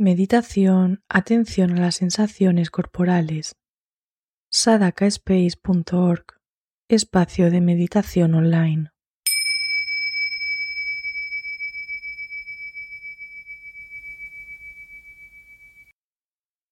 [0.00, 3.56] Meditación, atención a las sensaciones corporales.
[4.48, 6.24] sadakaspace.org,
[6.88, 8.92] espacio de meditación online.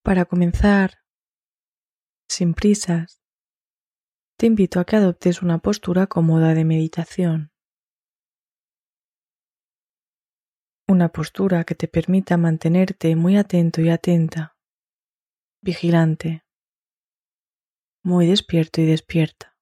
[0.03, 0.99] Para comenzar,
[2.29, 3.21] sin prisas,
[4.37, 7.51] te invito a que adoptes una postura cómoda de meditación.
[10.89, 14.55] Una postura que te permita mantenerte muy atento y atenta,
[15.61, 16.45] vigilante,
[18.05, 19.57] muy despierto y despierta.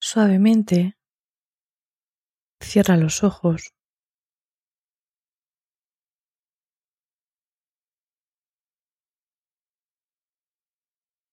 [0.00, 0.96] Suavemente,
[2.62, 3.74] cierra los ojos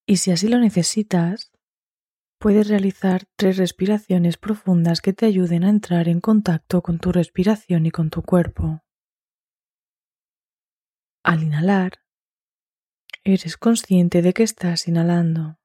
[0.07, 1.51] y si así lo necesitas,
[2.39, 7.85] puedes realizar tres respiraciones profundas que te ayuden a entrar en contacto con tu respiración
[7.85, 8.83] y con tu cuerpo.
[11.23, 11.99] Al inhalar,
[13.25, 15.59] eres consciente de que estás inhalando.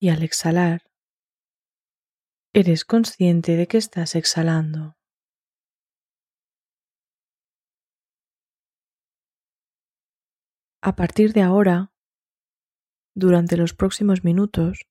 [0.00, 0.90] Y al exhalar,
[2.54, 4.96] eres consciente de que estás exhalando.
[10.82, 11.92] A partir de ahora,
[13.14, 14.86] durante los próximos minutos,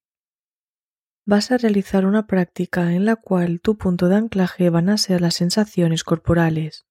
[1.26, 5.20] vas a realizar una práctica en la cual tu punto de anclaje van a ser
[5.22, 6.86] las sensaciones corporales.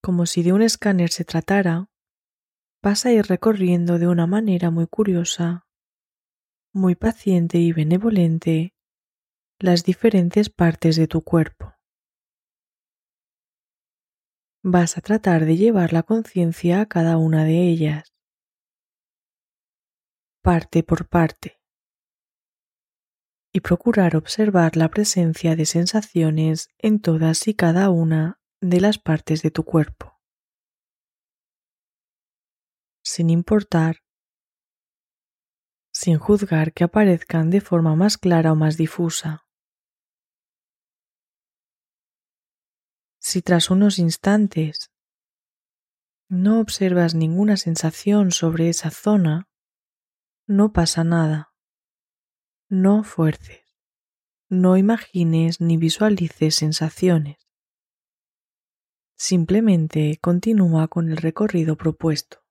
[0.00, 1.90] Como si de un escáner se tratara,
[2.84, 5.66] vas a ir recorriendo de una manera muy curiosa,
[6.72, 8.76] muy paciente y benevolente
[9.58, 11.75] las diferentes partes de tu cuerpo
[14.68, 18.12] vas a tratar de llevar la conciencia a cada una de ellas,
[20.42, 21.60] parte por parte,
[23.52, 29.42] y procurar observar la presencia de sensaciones en todas y cada una de las partes
[29.42, 30.20] de tu cuerpo,
[33.04, 33.98] sin importar,
[35.92, 39.45] sin juzgar que aparezcan de forma más clara o más difusa.
[43.28, 44.92] Si tras unos instantes
[46.28, 49.48] no observas ninguna sensación sobre esa zona,
[50.46, 51.52] no pasa nada.
[52.68, 53.64] No fuerces,
[54.48, 57.48] no imagines ni visualices sensaciones.
[59.16, 62.45] Simplemente continúa con el recorrido propuesto.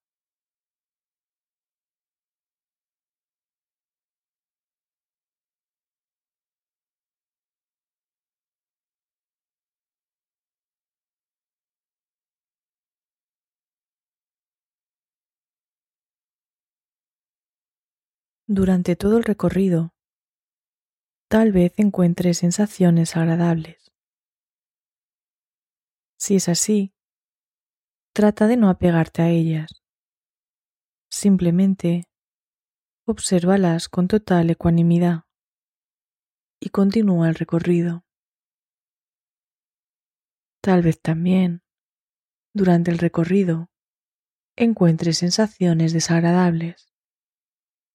[18.48, 19.96] Durante todo el recorrido,
[21.28, 23.92] tal vez encuentres sensaciones agradables.
[26.20, 26.94] Si es así,
[28.14, 29.82] trata de no apegarte a ellas.
[31.10, 32.04] Simplemente
[33.08, 35.24] obsérvalas con total ecuanimidad
[36.60, 38.06] y continúa el recorrido.
[40.62, 41.64] Tal vez también,
[42.54, 43.72] durante el recorrido,
[44.56, 46.95] encuentres sensaciones desagradables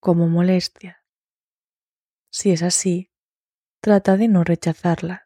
[0.01, 1.05] como molestia.
[2.33, 3.13] Si es así,
[3.83, 5.23] trata de no rechazarlas.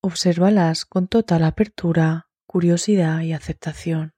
[0.00, 4.13] Obsérvalas con total apertura, curiosidad y aceptación.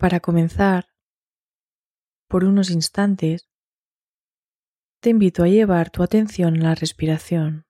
[0.00, 0.86] Para comenzar,
[2.26, 3.50] por unos instantes,
[5.02, 7.66] te invito a llevar tu atención a la respiración.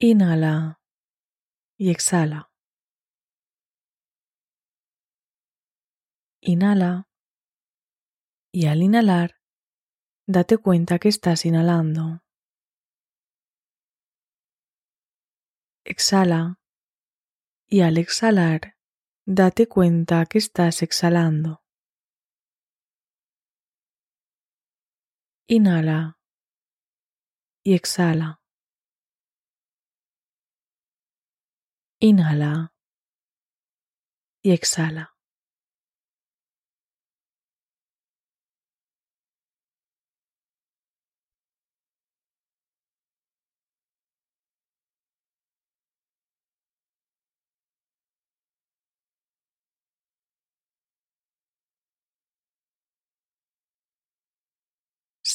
[0.00, 0.80] Inhala
[1.78, 2.50] y exhala.
[6.40, 7.08] Inhala
[8.52, 9.36] y al inhalar,
[10.26, 12.24] date cuenta que estás inhalando.
[15.84, 16.58] Exhala
[17.74, 18.76] y al exhalar,
[19.26, 21.64] date cuenta que estás exhalando.
[25.48, 26.20] Inhala
[27.64, 28.40] y exhala.
[31.98, 32.72] Inhala
[34.40, 35.13] y exhala.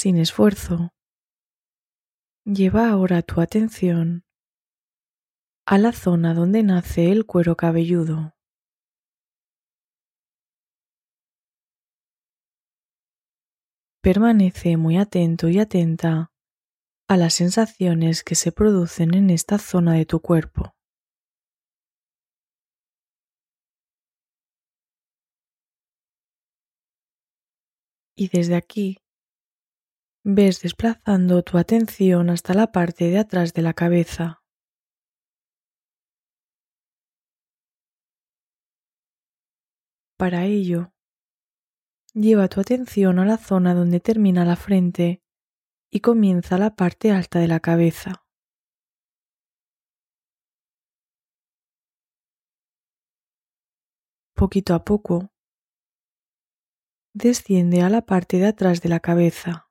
[0.02, 0.94] Sin esfuerzo,
[2.46, 4.24] lleva ahora tu atención
[5.66, 8.34] a la zona donde nace el cuero cabelludo.
[14.02, 16.32] Permanece muy atento y atenta
[17.10, 20.78] a las sensaciones que se producen en esta zona de tu cuerpo.
[28.16, 28.98] Y desde aquí
[30.36, 34.42] ves desplazando tu atención hasta la parte de atrás de la cabeza.
[40.18, 40.92] Para ello,
[42.16, 45.22] Lleva tu atención a la zona donde termina la frente
[45.92, 48.26] y comienza la parte alta de la cabeza.
[54.36, 55.32] Poquito a poco,
[57.14, 59.69] desciende a la parte de atrás de la cabeza.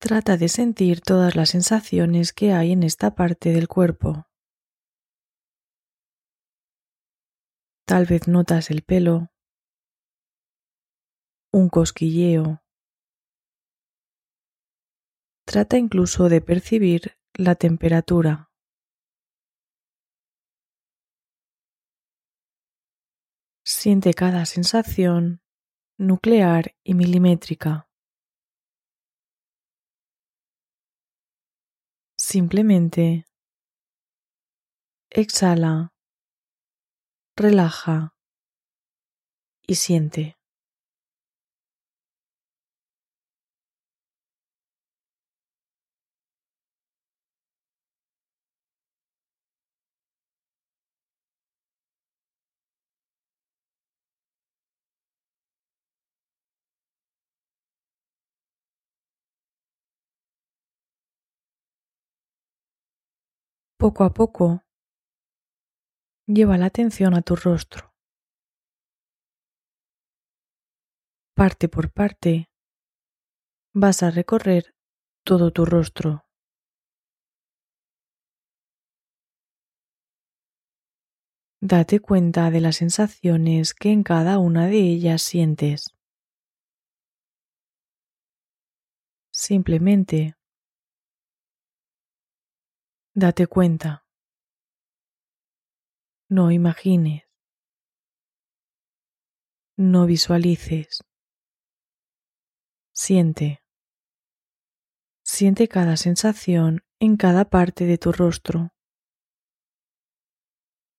[0.00, 4.28] Trata de sentir todas las sensaciones que hay en esta parte del cuerpo.
[7.84, 9.32] Tal vez notas el pelo,
[11.52, 12.62] un cosquilleo.
[15.44, 18.52] Trata incluso de percibir la temperatura.
[23.64, 25.42] Siente cada sensación
[25.98, 27.87] nuclear y milimétrica.
[32.30, 33.24] Simplemente
[35.08, 35.94] exhala
[37.34, 38.12] relaja
[39.66, 40.37] y siente.
[63.78, 64.60] Poco a poco
[66.26, 67.94] Lleva la atención a tu rostro.
[71.34, 72.50] Parte por parte,
[73.72, 74.74] vas a recorrer
[75.24, 76.26] todo tu rostro.
[81.60, 85.94] Date cuenta de las sensaciones que en cada una de ellas sientes.
[89.30, 90.37] Simplemente
[93.18, 94.06] date cuenta.
[96.30, 97.24] No imagines.
[99.76, 101.00] No visualices.
[102.92, 103.60] Siente.
[105.24, 108.72] Siente cada sensación en cada parte de tu rostro.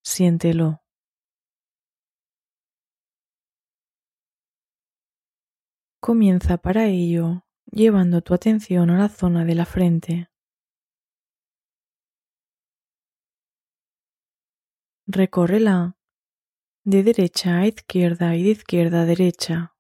[0.03, 0.81] Siéntelo.
[6.01, 10.28] Comienza para ello llevando tu atención a la zona de la frente.
[15.11, 15.97] Recórrela
[16.85, 19.73] de derecha a izquierda y de izquierda a derecha.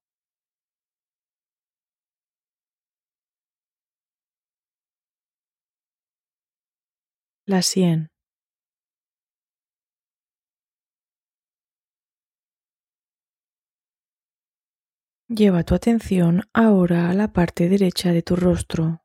[7.45, 8.07] La sien.
[15.27, 19.03] Lleva tu atención ahora a la parte derecha de tu rostro.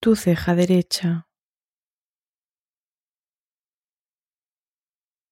[0.00, 1.28] Tu ceja derecha,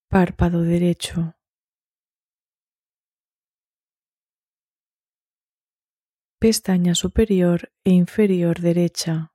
[0.08, 1.36] párpado derecho,
[6.40, 9.32] pestaña superior e inferior derecha.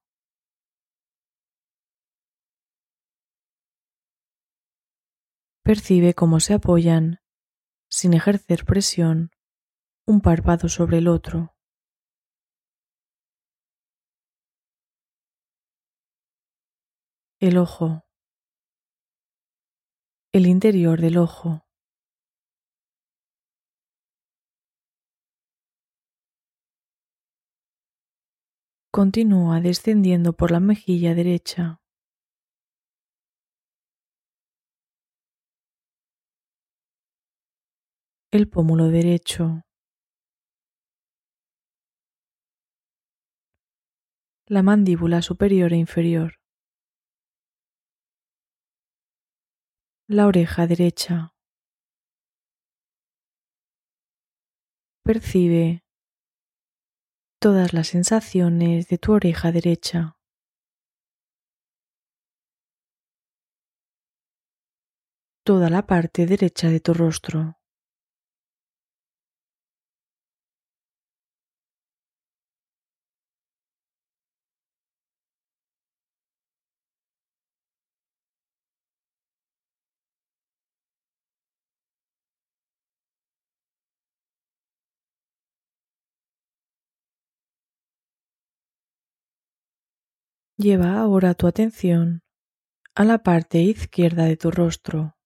[5.63, 7.21] Percibe cómo se apoyan,
[7.89, 9.31] sin ejercer presión,
[10.05, 11.55] un párpado sobre el otro.
[17.41, 18.05] El ojo,
[20.31, 21.65] el interior del ojo.
[28.93, 31.81] Continúa descendiendo por la mejilla derecha.
[38.31, 39.63] El pómulo derecho.
[44.45, 46.40] La mandíbula superior e inferior.
[50.11, 51.33] La oreja derecha.
[55.05, 55.85] Percibe
[57.39, 60.17] todas las sensaciones de tu oreja derecha.
[65.43, 67.60] toda la parte derecha de tu rostro.
[90.63, 92.21] Lleva ahora tu atención
[92.93, 95.17] a la parte izquierda de tu rostro.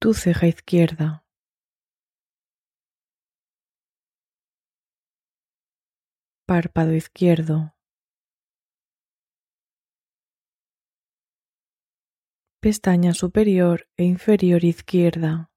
[0.00, 1.26] Tu ceja izquierda.
[6.46, 7.74] Párpado izquierdo.
[12.62, 15.50] Pestaña superior e inferior izquierda.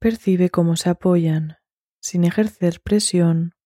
[0.00, 1.56] Percibe cómo se apoyan,
[2.00, 3.56] sin ejercer presión,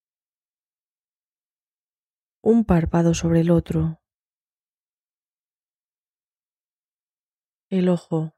[2.41, 4.01] un párpado sobre el otro.
[7.69, 8.35] El ojo.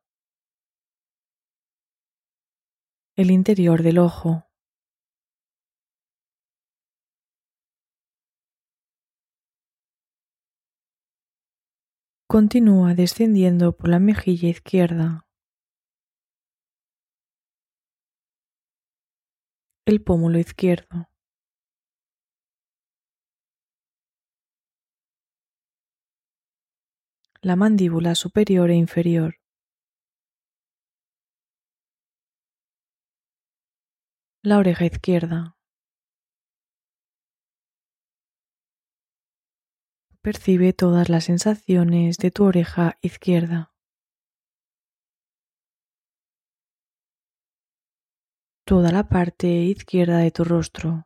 [3.16, 4.46] El interior del ojo.
[12.28, 15.25] Continúa descendiendo por la mejilla izquierda.
[19.86, 21.10] El pómulo izquierdo.
[27.42, 29.36] La mandíbula superior e inferior.
[34.42, 35.56] La oreja izquierda.
[40.22, 43.75] Percibe todas las sensaciones de tu oreja izquierda.
[48.66, 51.06] Toda la parte izquierda de tu rostro.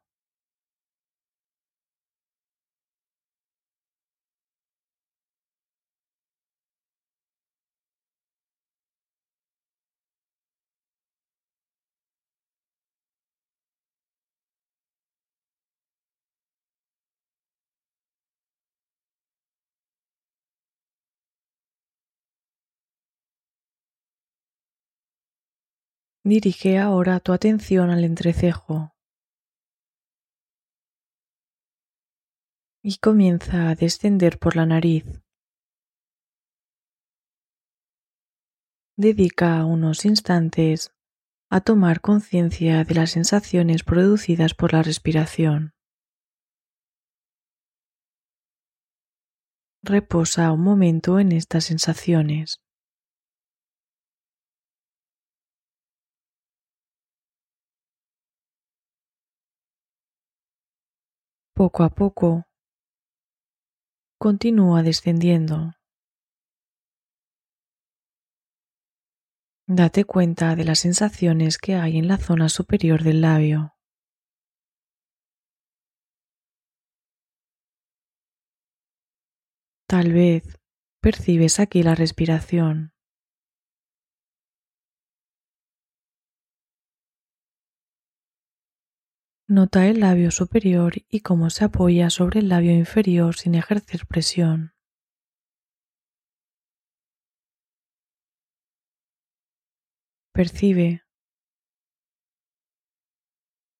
[26.29, 28.93] Dirige ahora tu atención al entrecejo
[32.83, 35.05] y comienza a descender por la nariz.
[38.95, 40.93] Dedica unos instantes
[41.49, 45.73] a tomar conciencia de las sensaciones producidas por la respiración.
[49.81, 52.61] Reposa un momento en estas sensaciones.
[61.59, 62.45] Poco a poco,
[64.17, 65.73] continúa descendiendo.
[69.67, 73.75] Date cuenta de las sensaciones que hay en la zona superior del labio.
[79.85, 80.61] Tal vez
[81.01, 82.93] percibes aquí la respiración.
[89.51, 94.75] Nota el labio superior y cómo se apoya sobre el labio inferior sin ejercer presión.
[100.31, 101.01] Percibe,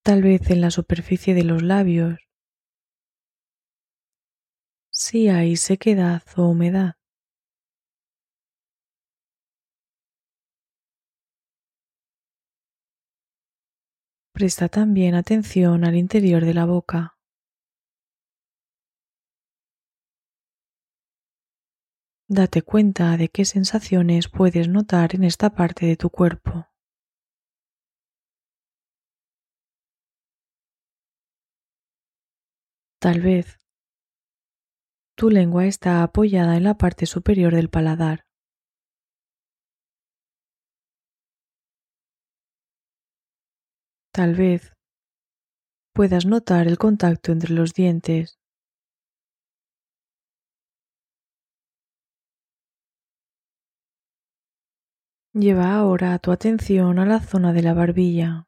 [0.04, 2.18] tal vez en la superficie de los labios,
[4.90, 6.99] si hay sequedad o humedad.
[14.40, 17.18] Presta también atención al interior de la boca.
[22.30, 26.70] Date cuenta de qué sensaciones puedes notar en esta parte de tu cuerpo.
[33.02, 33.58] Tal vez
[35.18, 38.29] tu lengua está apoyada en la parte superior del paladar.
[44.12, 44.74] Tal vez
[45.94, 48.40] puedas notar el contacto entre los dientes.
[55.34, 58.48] Lleva ahora tu atención a la zona de la barbilla.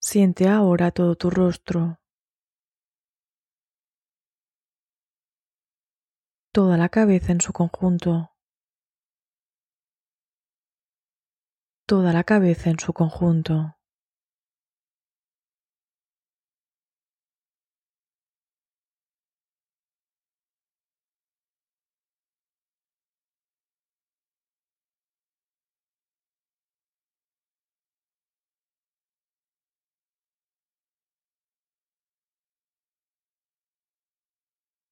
[0.00, 1.98] Siente ahora todo tu rostro.
[6.58, 8.32] toda la cabeza en su conjunto.
[11.86, 13.77] Toda la cabeza en su conjunto.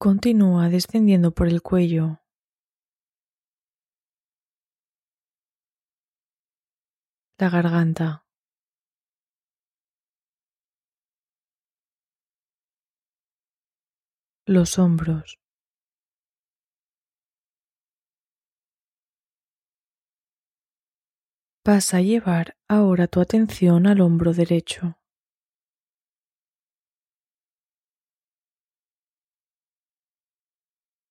[0.08, 2.20] Continúa descendiendo por el cuello.
[7.38, 8.24] La garganta.
[14.46, 15.40] Los hombros.
[21.64, 25.00] Vas a llevar ahora tu atención al hombro derecho.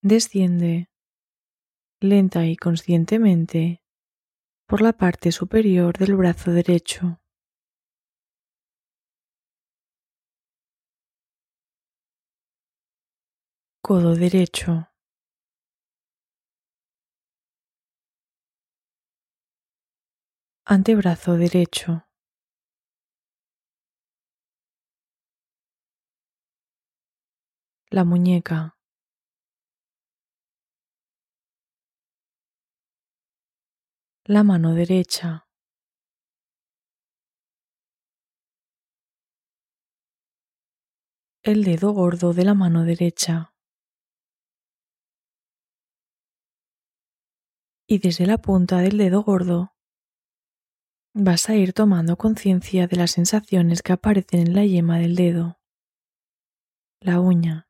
[0.08, 0.88] Desciende
[2.00, 3.82] lenta y conscientemente
[4.68, 7.20] por la parte superior del brazo derecho.
[13.82, 14.92] Codo derecho.
[20.66, 22.06] Antebrazo derecho.
[27.90, 28.75] La muñeca.
[34.27, 35.48] La mano derecha.
[41.44, 43.53] El dedo gordo de la mano derecha.
[47.88, 49.75] Y desde la punta del dedo gordo
[51.13, 55.59] vas a ir tomando conciencia de las sensaciones que aparecen en la yema del dedo,
[57.00, 57.70] la uña,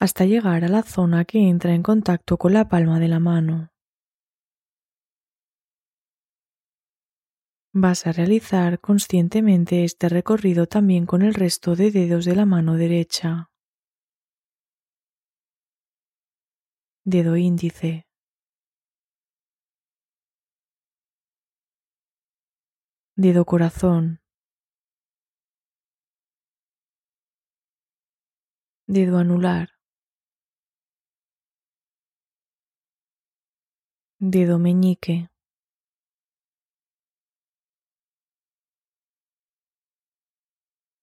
[0.00, 3.73] hasta llegar a la zona que entra en contacto con la palma de la mano.
[7.76, 12.76] Vas a realizar conscientemente este recorrido también con el resto de dedos de la mano
[12.76, 13.50] derecha.
[17.04, 18.06] Dedo índice.
[23.16, 24.20] Dedo corazón.
[28.86, 29.70] Dedo anular.
[34.20, 35.33] Dedo meñique.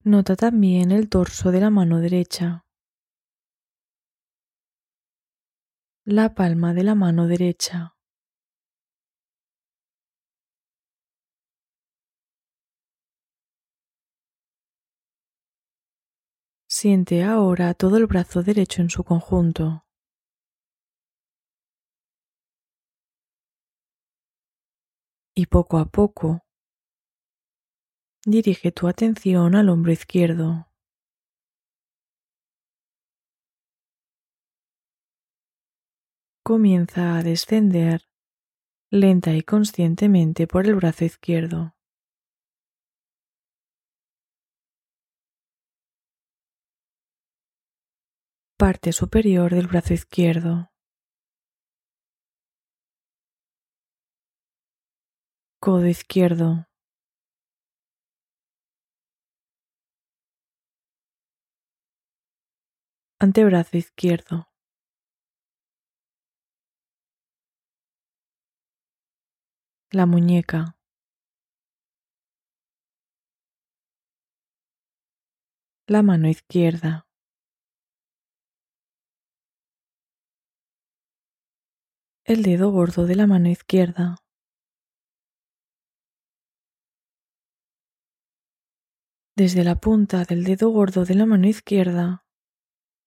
[0.04, 2.66] Nota también el torso de la mano derecha,
[6.06, 7.96] la palma de la mano derecha.
[16.68, 19.86] Siente ahora todo el brazo derecho en su conjunto.
[25.36, 26.42] Y poco a poco
[28.26, 30.68] Dirige tu atención al hombro izquierdo.
[36.44, 38.08] Comienza a descender
[38.92, 41.74] lenta y conscientemente por el brazo izquierdo.
[48.56, 50.72] Parte superior del brazo izquierdo.
[55.60, 56.71] Codo izquierdo.
[63.24, 64.48] Antebrazo izquierdo.
[69.92, 70.76] La muñeca.
[75.86, 77.06] La mano izquierda.
[82.26, 84.16] El dedo gordo de la mano izquierda.
[89.36, 92.26] Desde la punta del dedo gordo de la mano izquierda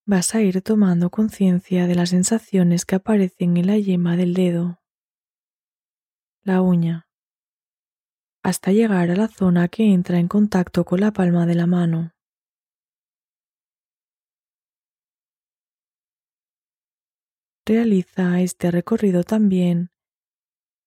[0.06, 4.82] vas a ir tomando conciencia de las sensaciones que aparecen en la yema del dedo,
[6.42, 7.08] la uña,
[8.42, 12.10] hasta llegar a la zona que entra en contacto con la palma de la mano.
[17.66, 19.90] Realiza este recorrido también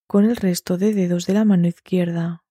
[0.07, 2.45] con el resto de dedos de la mano izquierda.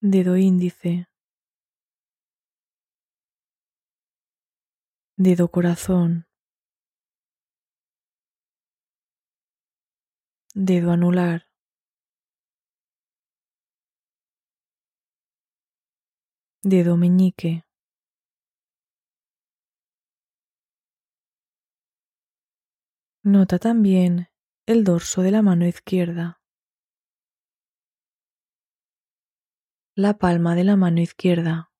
[0.00, 1.08] Dedo índice.
[5.18, 6.28] Dedo corazón,
[10.54, 11.48] dedo anular,
[16.62, 17.64] dedo meñique,
[23.24, 24.28] Nota también
[24.66, 26.40] el dorso de la mano izquierda,
[29.96, 31.72] la palma de la mano izquierda,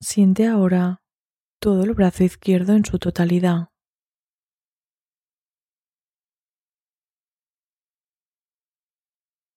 [0.00, 1.02] Siente ahora
[1.60, 3.70] todo el brazo izquierdo en su totalidad.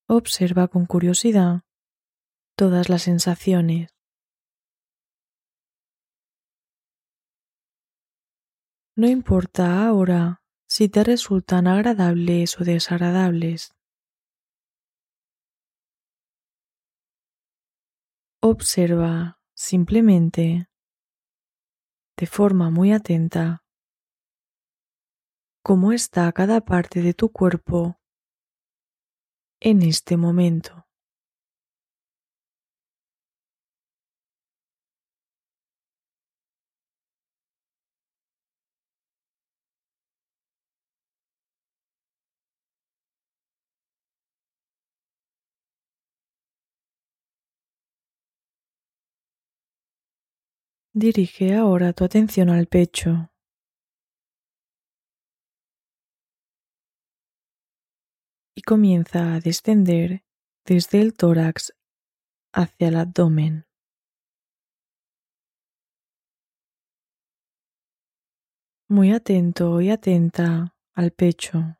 [0.10, 1.62] Observa con curiosidad
[2.58, 3.92] todas las sensaciones.
[8.98, 13.74] No importa ahora si te resultan agradables o desagradables.
[18.42, 20.68] Observa simplemente,
[22.18, 23.64] de forma muy atenta,
[25.64, 28.00] cómo está cada parte de tu cuerpo
[29.60, 30.81] en este momento.
[50.94, 53.32] Dirige ahora tu atención al pecho.
[58.54, 60.26] Y comienza a descender
[60.66, 61.74] desde el tórax
[62.54, 63.66] hacia el abdomen.
[68.90, 71.78] Muy atento y atenta al pecho.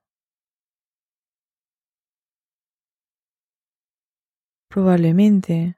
[4.70, 5.78] Probablemente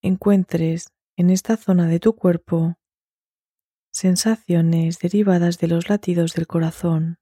[0.00, 2.76] encuentres en esta zona de tu cuerpo
[3.92, 7.18] sensaciones derivadas de los latidos del corazón.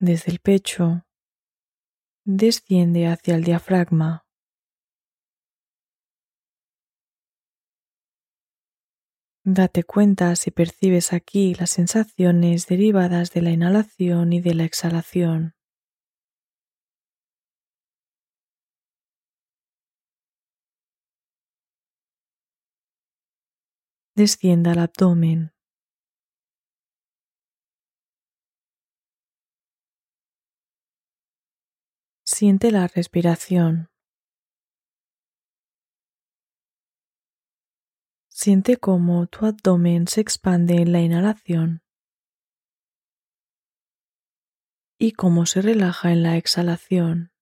[0.00, 1.06] Desde el pecho
[2.24, 4.26] desciende hacia el diafragma.
[9.44, 15.54] Date cuenta si percibes aquí las sensaciones derivadas de la inhalación y de la exhalación.
[24.20, 25.54] Descienda al abdomen.
[32.22, 33.88] Siente la respiración.
[38.28, 41.82] Siente cómo tu abdomen se expande en la inhalación
[44.98, 47.32] y cómo se relaja en la exhalación.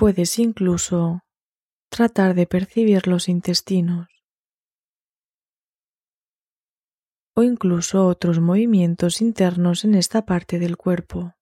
[0.00, 1.20] Puedes incluso
[1.90, 4.08] tratar de percibir los intestinos
[7.36, 11.34] o incluso otros movimientos internos en esta parte del cuerpo.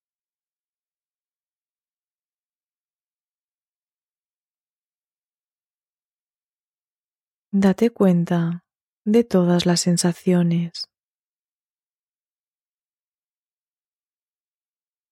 [7.53, 8.65] Date cuenta
[9.05, 10.91] de todas las sensaciones.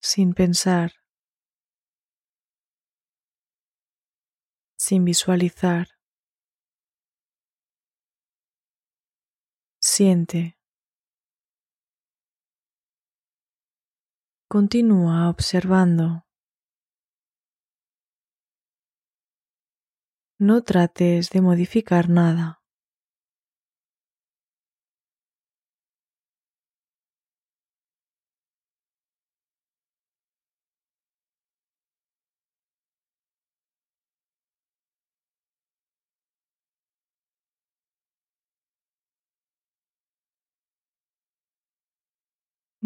[0.01, 1.06] Sin pensar.
[4.87, 5.89] Sin visualizar.
[9.81, 10.57] Siente.
[14.49, 16.23] Continúa observando.
[20.39, 22.56] No trates de modificar nada.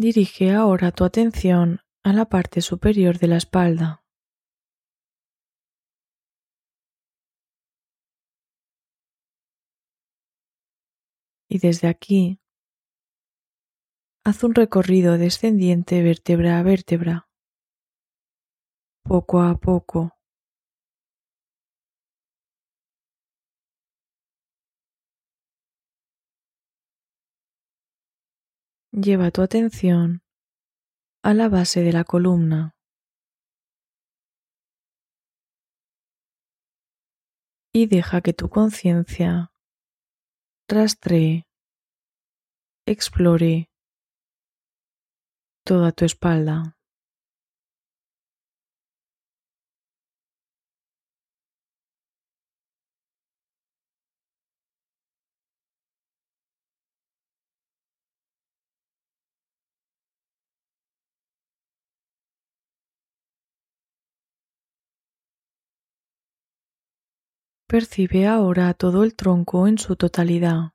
[0.01, 4.03] Dirige ahora tu atención a la parte superior de la espalda.
[11.47, 12.39] Y desde aquí,
[14.25, 17.29] haz un recorrido descendiente vértebra a vértebra,
[19.03, 20.20] poco a poco.
[28.93, 30.21] Lleva tu atención
[31.23, 32.75] a la base de la columna.
[37.73, 39.53] Y deja que tu conciencia
[40.67, 41.47] rastree,
[42.85, 43.69] explore
[45.63, 46.77] toda tu espalda.
[67.71, 70.73] Percibe ahora todo el tronco en su totalidad.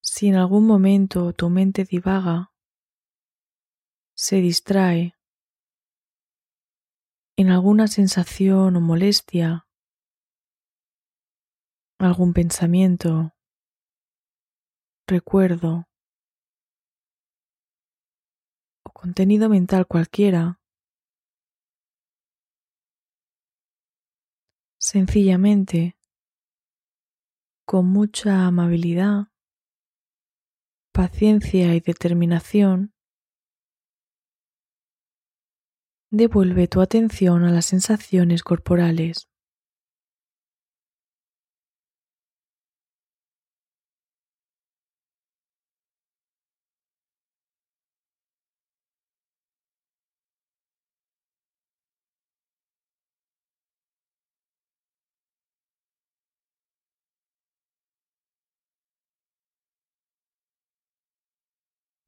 [0.00, 2.52] Si en algún momento tu mente divaga,
[4.14, 5.16] se distrae
[7.36, 9.66] en alguna sensación o molestia,
[11.98, 13.34] algún pensamiento,
[15.08, 15.89] recuerdo
[19.00, 20.60] contenido mental cualquiera,
[24.78, 25.96] sencillamente,
[27.64, 29.28] con mucha amabilidad,
[30.92, 32.92] paciencia y determinación,
[36.10, 39.29] devuelve tu atención a las sensaciones corporales.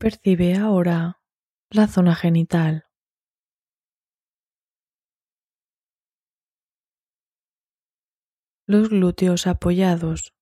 [0.02, 1.22] Percibe ahora
[1.70, 2.88] la zona genital.
[8.66, 10.34] Los glúteos apoyados,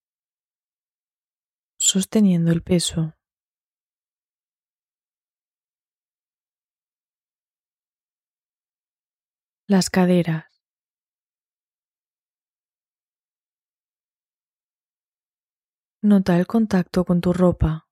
[1.77, 3.13] sosteniendo el peso.
[9.67, 10.45] Las caderas.
[16.01, 17.90] Nota el contacto con tu ropa.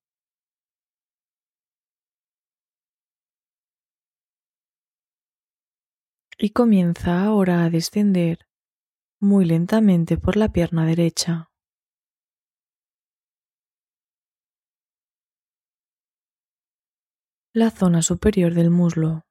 [6.41, 8.47] Y comienza ahora a descender
[9.19, 11.51] muy lentamente por la pierna derecha.
[17.53, 19.25] La zona superior del muslo.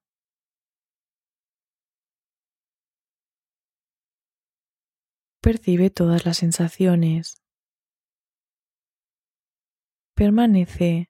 [5.41, 7.41] Percibe todas las sensaciones.
[10.15, 11.09] Permanece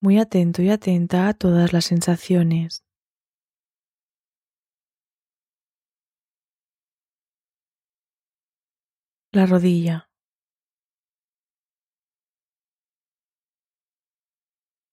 [0.00, 2.85] muy atento y atenta a todas las sensaciones.
[9.36, 10.08] La rodilla.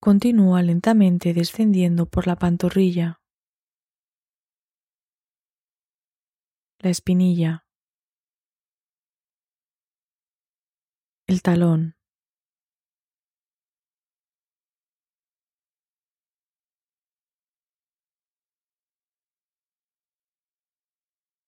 [0.01, 3.21] Continúa lentamente descendiendo por la pantorrilla,
[6.79, 7.65] la espinilla,
[11.25, 11.95] el talón.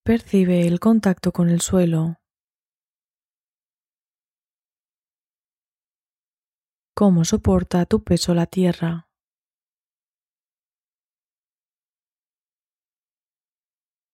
[0.05, 2.19] Percibe el contacto con el suelo.
[6.97, 9.09] Cómo soporta tu peso la tierra.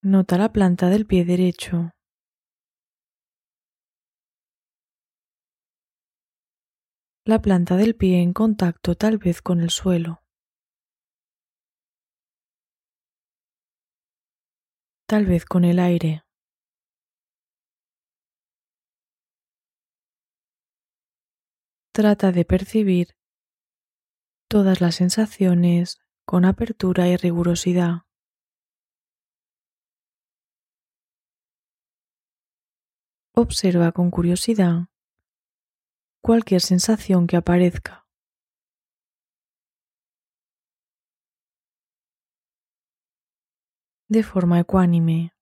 [0.02, 1.92] Nota la planta del pie derecho.
[7.24, 10.24] La planta del pie en contacto tal vez con el suelo.
[15.06, 16.21] Tal vez con el aire.
[21.94, 23.18] Trata de percibir
[24.48, 28.06] todas las sensaciones con apertura y rigurosidad.
[33.34, 34.88] Observa con curiosidad
[36.22, 38.06] cualquier sensación que aparezca.
[44.08, 45.34] De forma ecuánime.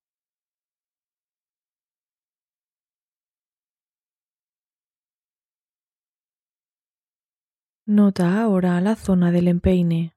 [7.92, 10.16] Nota ahora la zona del empeine.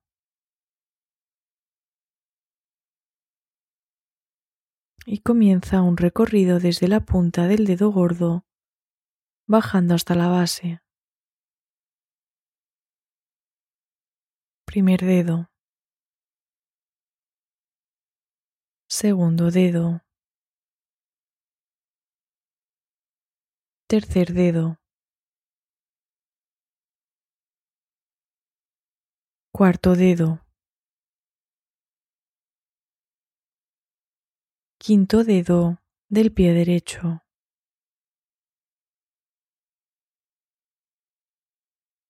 [5.07, 8.45] Y comienza un recorrido desde la punta del dedo gordo,
[9.47, 10.83] bajando hasta la base.
[14.67, 15.49] Primer dedo.
[18.87, 20.03] Segundo dedo.
[23.87, 24.82] Tercer dedo.
[29.55, 30.39] Cuarto dedo.
[34.79, 35.77] Quinto dedo
[36.09, 37.21] del pie derecho.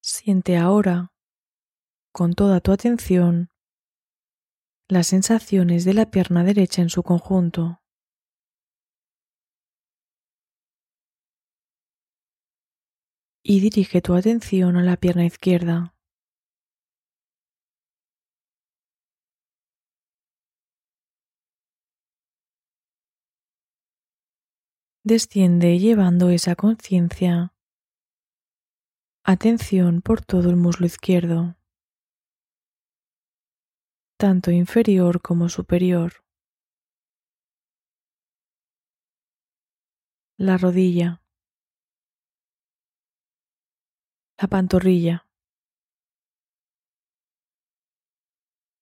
[0.01, 1.11] Siente ahora,
[2.13, 3.49] con toda tu atención,
[4.87, 7.81] las sensaciones de la pierna derecha en su conjunto.
[13.43, 15.93] Y dirige tu atención a la pierna izquierda.
[25.03, 27.53] Desciende llevando esa conciencia.
[29.25, 31.57] Atención por todo el muslo izquierdo,
[34.17, 36.23] tanto inferior como superior.
[40.37, 41.21] La rodilla.
[44.37, 45.27] La pantorrilla.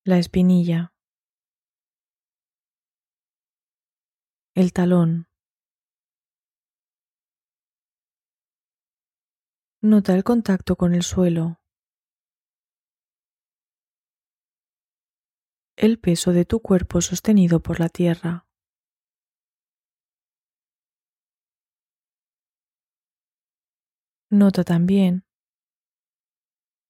[0.06, 0.94] La espinilla.
[4.56, 5.31] El talón.
[9.84, 11.60] Nota el contacto con el suelo.
[15.76, 18.46] El peso de tu cuerpo sostenido por la tierra.
[24.30, 25.26] Nota también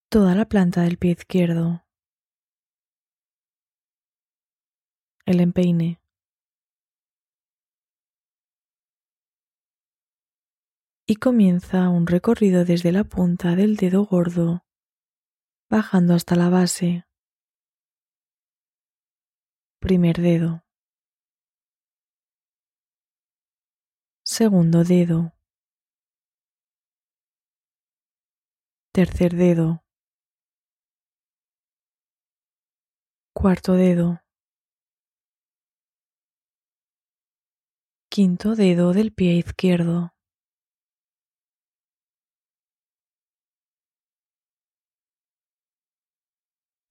[0.10, 1.86] toda la planta del pie izquierdo.
[5.26, 6.01] El empeine.
[11.12, 14.64] Y comienza un recorrido desde la punta del dedo gordo,
[15.70, 17.06] bajando hasta la base.
[19.82, 20.64] Primer dedo.
[24.24, 25.34] Segundo dedo.
[28.94, 29.84] Tercer dedo.
[33.36, 34.22] Cuarto dedo.
[38.10, 40.14] Quinto dedo del pie izquierdo.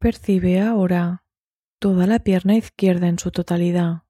[0.03, 1.27] Percibe ahora
[1.79, 4.05] toda la pierna izquierda en su totalidad.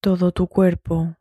[0.00, 1.18] Todo tu cuerpo.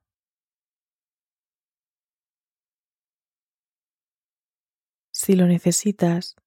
[5.13, 6.37] Si lo necesitas,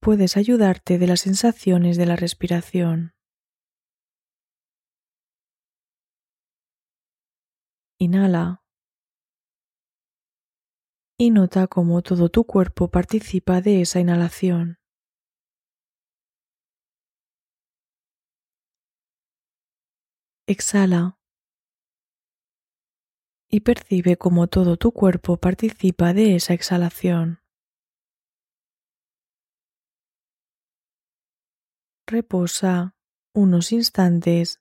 [0.00, 3.17] puedes ayudarte de las sensaciones de la respiración.
[8.00, 8.62] Inhala.
[11.18, 14.78] Y nota cómo todo tu cuerpo participa de esa inhalación.
[20.46, 21.18] Exhala.
[23.50, 27.40] Y percibe cómo todo tu cuerpo participa de esa exhalación.
[32.06, 32.94] Reposa
[33.34, 34.60] unos instantes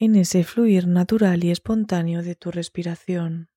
[0.00, 3.48] en ese fluir natural y espontáneo de tu respiración.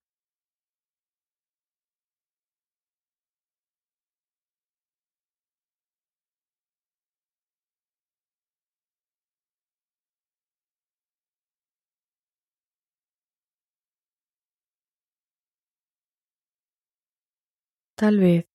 [17.95, 18.45] Tal vez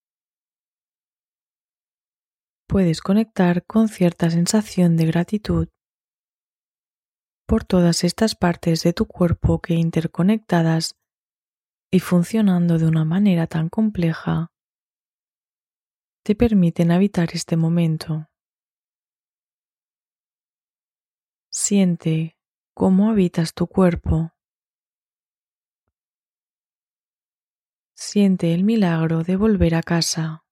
[2.66, 5.68] puedes conectar con cierta sensación de gratitud
[7.48, 10.98] por todas estas partes de tu cuerpo que interconectadas
[11.90, 14.52] y funcionando de una manera tan compleja
[16.22, 18.28] te permiten habitar este momento.
[21.50, 22.36] Siente
[22.74, 24.34] cómo habitas tu cuerpo.
[27.94, 30.44] Siente el milagro de volver a casa.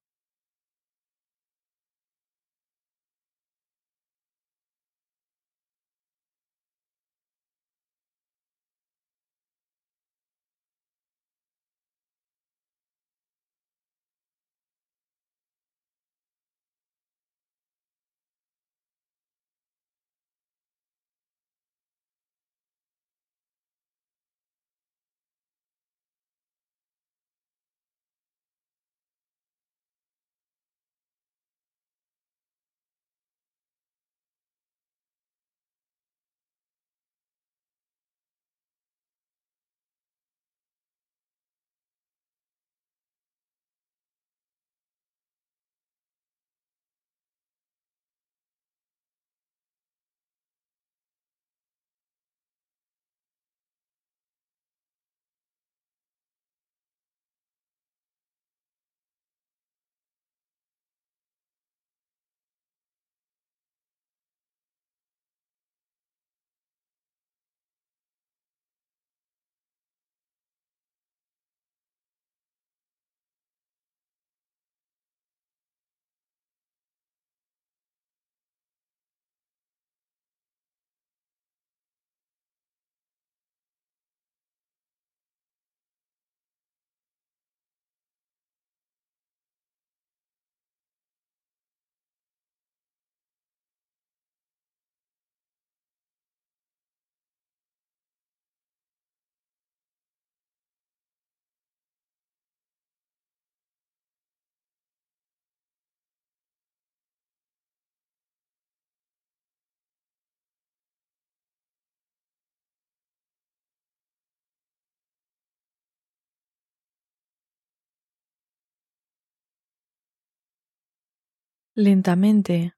[121.79, 122.73] Lentamente,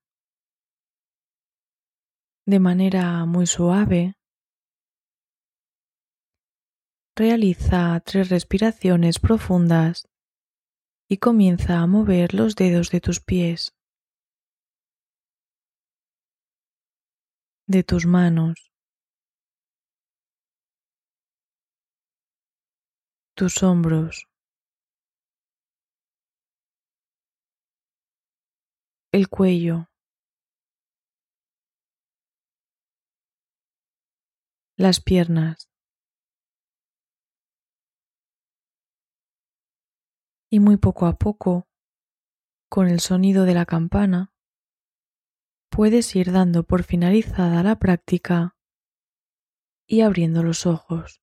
[2.46, 4.14] de manera muy suave,
[7.14, 10.09] realiza tres respiraciones profundas
[11.09, 13.72] y comienza a mover los dedos de tus pies,
[17.68, 18.72] de tus manos,
[23.36, 24.28] tus hombros,
[29.13, 29.89] el cuello,
[34.77, 35.71] las piernas
[40.51, 41.69] y muy poco a poco,
[42.71, 44.33] con el sonido de la campana,
[45.71, 48.57] puedes ir dando por finalizada la práctica
[49.87, 51.23] y abriendo los ojos.